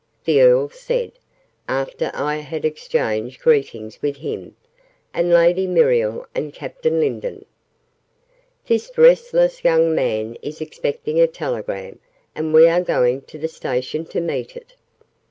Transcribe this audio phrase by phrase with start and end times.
[0.25, 1.11] the Earl said,
[1.67, 4.55] after I had exchanged greetings with him,
[5.13, 7.45] and Lady Muriel, and Captain Lindon.
[8.67, 11.99] "This restless young man is expecting a telegram,
[12.33, 14.73] and we are going to the Station to meet it."